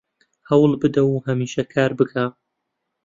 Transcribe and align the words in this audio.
هەوڵ 0.49 0.71
بدە 0.81 1.03
و 1.07 1.23
هەمیشە 1.27 1.63
کار 1.73 1.91
بکە 1.99 2.25